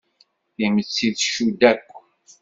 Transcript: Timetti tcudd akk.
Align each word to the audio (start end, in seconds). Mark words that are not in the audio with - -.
Timetti 0.55 1.07
tcudd 1.17 1.61
akk. 1.71 1.87